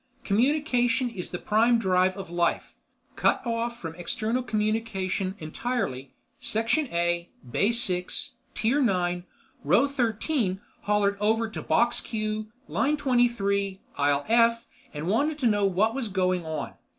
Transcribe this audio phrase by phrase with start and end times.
[0.23, 2.73] Communication is the prime drive of life.
[3.15, 9.25] Cut off from external communication entirely, section A, bay 6, tier 9,
[9.63, 15.65] row 13 hollered over to box Q, line 23, aisle F and wanted to know
[15.67, 16.73] what was going on.